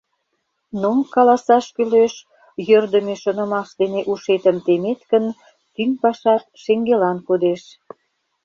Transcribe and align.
Но, 0.81 0.91
каласаш 1.13 1.65
кӱлеш, 1.75 2.13
йӧрдымӧ 2.67 3.15
шонымаш 3.23 3.69
дене 3.79 4.01
ушетым 4.11 4.57
темет 4.65 4.99
гын, 5.11 5.25
тӱҥ 5.73 5.89
пашат 6.01 6.43
шеҥгелан 6.61 7.17
кодеш. 7.27 7.63